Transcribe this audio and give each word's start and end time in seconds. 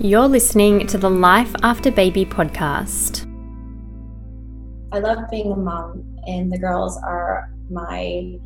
You're 0.00 0.28
listening 0.28 0.86
to 0.86 0.96
the 0.96 1.10
Life 1.10 1.52
After 1.64 1.90
Baby 1.90 2.24
podcast. 2.24 3.26
I 4.92 5.00
love 5.00 5.28
being 5.28 5.50
a 5.50 5.56
mom, 5.56 6.04
and 6.24 6.52
the 6.52 6.58
girls 6.58 6.96
are 6.98 7.50
my 7.68 8.38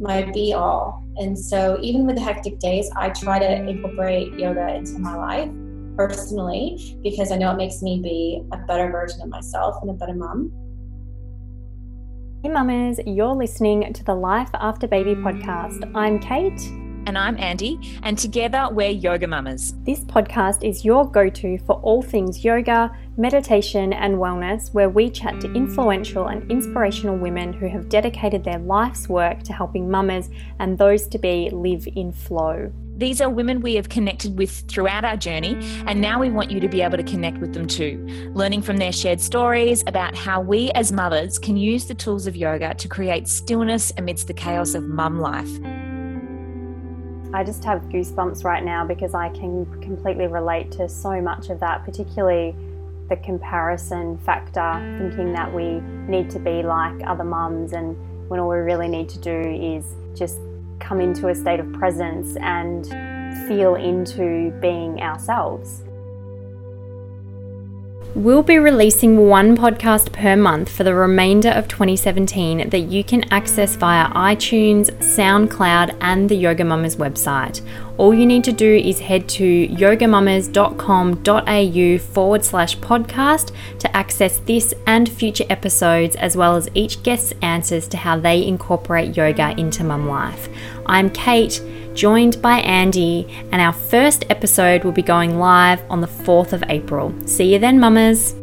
my 0.00 0.28
be 0.32 0.52
all. 0.52 1.04
And 1.18 1.38
so, 1.38 1.78
even 1.80 2.04
with 2.04 2.16
the 2.16 2.22
hectic 2.22 2.58
days, 2.58 2.90
I 2.96 3.10
try 3.10 3.38
to 3.38 3.68
incorporate 3.68 4.32
yoga 4.32 4.74
into 4.74 4.98
my 4.98 5.14
life 5.14 5.50
personally 5.96 6.98
because 7.00 7.30
I 7.30 7.36
know 7.36 7.52
it 7.52 7.56
makes 7.56 7.80
me 7.80 8.00
be 8.02 8.42
a 8.50 8.56
better 8.66 8.90
version 8.90 9.22
of 9.22 9.28
myself 9.28 9.76
and 9.82 9.90
a 9.90 9.94
better 9.94 10.14
mom. 10.14 10.50
Hey, 12.42 12.48
mamas, 12.48 12.98
you're 13.06 13.36
listening 13.36 13.92
to 13.92 14.02
the 14.02 14.16
Life 14.16 14.50
After 14.54 14.88
Baby 14.88 15.14
podcast. 15.14 15.88
I'm 15.94 16.18
Kate. 16.18 16.79
And 17.10 17.18
I'm 17.18 17.36
Andy, 17.38 17.98
and 18.04 18.16
together 18.16 18.68
we're 18.70 18.90
Yoga 18.90 19.26
Mamas. 19.26 19.74
This 19.82 20.04
podcast 20.04 20.62
is 20.62 20.84
your 20.84 21.10
go 21.10 21.28
to 21.28 21.58
for 21.58 21.72
all 21.80 22.02
things 22.02 22.44
yoga, 22.44 22.96
meditation, 23.16 23.92
and 23.92 24.14
wellness, 24.14 24.72
where 24.72 24.88
we 24.88 25.10
chat 25.10 25.40
to 25.40 25.52
influential 25.52 26.28
and 26.28 26.48
inspirational 26.48 27.16
women 27.16 27.52
who 27.52 27.66
have 27.66 27.88
dedicated 27.88 28.44
their 28.44 28.60
life's 28.60 29.08
work 29.08 29.42
to 29.42 29.52
helping 29.52 29.90
mamas 29.90 30.30
and 30.60 30.78
those 30.78 31.08
to 31.08 31.18
be 31.18 31.50
live 31.50 31.88
in 31.96 32.12
flow. 32.12 32.70
These 32.96 33.20
are 33.20 33.28
women 33.28 33.60
we 33.60 33.74
have 33.74 33.88
connected 33.88 34.38
with 34.38 34.60
throughout 34.68 35.04
our 35.04 35.16
journey, 35.16 35.58
and 35.88 36.00
now 36.00 36.20
we 36.20 36.30
want 36.30 36.52
you 36.52 36.60
to 36.60 36.68
be 36.68 36.80
able 36.80 36.96
to 36.96 37.02
connect 37.02 37.38
with 37.38 37.54
them 37.54 37.66
too, 37.66 38.06
learning 38.34 38.62
from 38.62 38.76
their 38.76 38.92
shared 38.92 39.20
stories 39.20 39.82
about 39.88 40.14
how 40.14 40.40
we 40.40 40.70
as 40.76 40.92
mothers 40.92 41.40
can 41.40 41.56
use 41.56 41.86
the 41.86 41.94
tools 41.94 42.28
of 42.28 42.36
yoga 42.36 42.72
to 42.74 42.86
create 42.86 43.26
stillness 43.26 43.92
amidst 43.96 44.28
the 44.28 44.34
chaos 44.34 44.76
of 44.76 44.86
mum 44.86 45.18
life. 45.18 45.50
I 47.32 47.44
just 47.44 47.62
have 47.64 47.82
goosebumps 47.82 48.42
right 48.42 48.64
now 48.64 48.84
because 48.84 49.14
I 49.14 49.28
can 49.28 49.64
completely 49.80 50.26
relate 50.26 50.72
to 50.72 50.88
so 50.88 51.20
much 51.20 51.48
of 51.48 51.60
that, 51.60 51.84
particularly 51.84 52.56
the 53.08 53.16
comparison 53.16 54.18
factor, 54.18 54.96
thinking 54.98 55.32
that 55.34 55.52
we 55.52 55.80
need 56.08 56.28
to 56.30 56.40
be 56.40 56.62
like 56.62 56.94
other 57.06 57.24
mums, 57.24 57.72
and 57.72 57.96
when 58.28 58.40
all 58.40 58.48
we 58.48 58.56
really 58.56 58.88
need 58.88 59.08
to 59.10 59.18
do 59.18 59.30
is 59.30 59.94
just 60.18 60.38
come 60.80 61.00
into 61.00 61.28
a 61.28 61.34
state 61.34 61.60
of 61.60 61.72
presence 61.72 62.36
and 62.36 62.86
feel 63.46 63.76
into 63.76 64.50
being 64.60 65.00
ourselves. 65.00 65.82
We'll 68.16 68.42
be 68.42 68.58
releasing 68.58 69.28
one 69.28 69.56
podcast 69.56 70.10
per 70.10 70.34
month 70.34 70.68
for 70.68 70.82
the 70.82 70.96
remainder 70.96 71.50
of 71.50 71.68
2017 71.68 72.70
that 72.70 72.80
you 72.80 73.04
can 73.04 73.22
access 73.32 73.76
via 73.76 74.08
iTunes, 74.08 74.90
SoundCloud, 74.98 75.96
and 76.00 76.28
the 76.28 76.34
Yoga 76.34 76.64
Mamas 76.64 76.96
website. 76.96 77.60
All 78.00 78.14
you 78.14 78.24
need 78.24 78.44
to 78.44 78.52
do 78.52 78.76
is 78.76 78.98
head 78.98 79.28
to 79.28 79.68
yogamamas.com.au 79.68 81.98
forward 81.98 82.42
slash 82.42 82.78
podcast 82.78 83.52
to 83.78 83.94
access 83.94 84.38
this 84.38 84.72
and 84.86 85.06
future 85.06 85.44
episodes, 85.50 86.16
as 86.16 86.34
well 86.34 86.56
as 86.56 86.70
each 86.72 87.02
guest's 87.02 87.34
answers 87.42 87.86
to 87.88 87.98
how 87.98 88.18
they 88.18 88.46
incorporate 88.46 89.18
yoga 89.18 89.50
into 89.60 89.84
mum 89.84 90.08
life. 90.08 90.48
I'm 90.86 91.10
Kate 91.10 91.62
joined 91.92 92.40
by 92.40 92.60
Andy, 92.60 93.26
and 93.52 93.60
our 93.60 93.74
first 93.74 94.24
episode 94.30 94.82
will 94.82 94.92
be 94.92 95.02
going 95.02 95.38
live 95.38 95.82
on 95.90 96.00
the 96.00 96.06
4th 96.06 96.54
of 96.54 96.64
April. 96.70 97.12
See 97.26 97.52
you 97.52 97.58
then, 97.58 97.78
mamas! 97.78 98.34